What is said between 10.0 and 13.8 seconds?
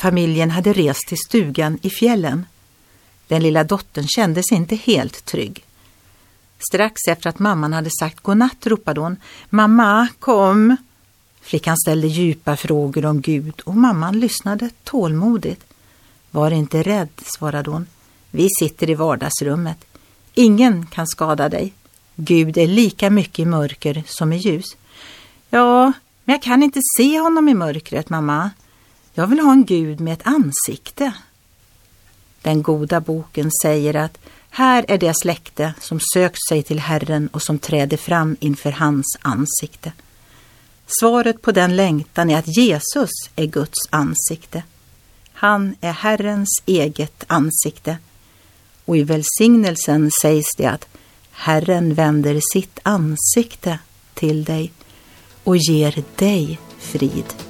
kom! Flickan ställde djupa frågor om Gud och